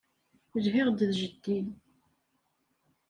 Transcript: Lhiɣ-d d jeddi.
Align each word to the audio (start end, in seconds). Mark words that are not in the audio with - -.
Lhiɣ-d 0.63 0.99
d 1.09 1.11
jeddi. 1.19 1.59